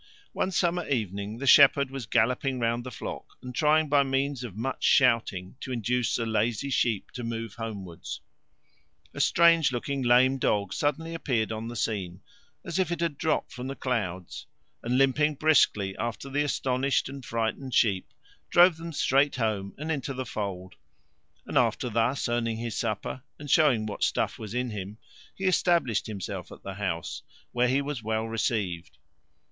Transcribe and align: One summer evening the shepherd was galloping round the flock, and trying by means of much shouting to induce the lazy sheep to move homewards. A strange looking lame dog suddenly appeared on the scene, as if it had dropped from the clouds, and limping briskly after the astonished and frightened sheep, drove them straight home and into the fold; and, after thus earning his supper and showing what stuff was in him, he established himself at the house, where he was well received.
One 0.33 0.49
summer 0.49 0.87
evening 0.87 1.37
the 1.37 1.45
shepherd 1.45 1.91
was 1.91 2.07
galloping 2.07 2.57
round 2.59 2.83
the 2.83 2.89
flock, 2.89 3.37
and 3.43 3.53
trying 3.53 3.87
by 3.87 4.01
means 4.01 4.43
of 4.43 4.55
much 4.57 4.83
shouting 4.83 5.57
to 5.59 5.71
induce 5.71 6.15
the 6.15 6.25
lazy 6.25 6.71
sheep 6.71 7.11
to 7.11 7.23
move 7.23 7.53
homewards. 7.53 8.19
A 9.13 9.19
strange 9.21 9.71
looking 9.71 10.01
lame 10.01 10.39
dog 10.39 10.73
suddenly 10.73 11.13
appeared 11.13 11.51
on 11.51 11.67
the 11.67 11.75
scene, 11.75 12.21
as 12.65 12.79
if 12.79 12.91
it 12.91 12.99
had 12.99 13.15
dropped 13.19 13.53
from 13.53 13.67
the 13.67 13.75
clouds, 13.75 14.47
and 14.81 14.97
limping 14.97 15.35
briskly 15.35 15.95
after 15.97 16.31
the 16.31 16.41
astonished 16.41 17.07
and 17.07 17.23
frightened 17.23 17.75
sheep, 17.75 18.11
drove 18.49 18.77
them 18.77 18.93
straight 18.93 19.35
home 19.35 19.75
and 19.77 19.91
into 19.91 20.15
the 20.15 20.25
fold; 20.25 20.77
and, 21.45 21.59
after 21.59 21.91
thus 21.91 22.27
earning 22.27 22.57
his 22.57 22.75
supper 22.75 23.21
and 23.37 23.51
showing 23.51 23.85
what 23.85 24.01
stuff 24.03 24.39
was 24.39 24.55
in 24.55 24.71
him, 24.71 24.97
he 25.35 25.43
established 25.45 26.07
himself 26.07 26.51
at 26.51 26.63
the 26.63 26.73
house, 26.73 27.21
where 27.51 27.67
he 27.67 27.83
was 27.83 28.01
well 28.01 28.25
received. 28.25 28.97